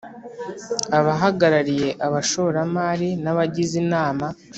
[0.97, 4.25] abahagarariye abashoramari n abagize inama